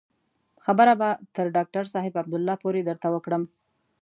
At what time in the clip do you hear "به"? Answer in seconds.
1.01-1.09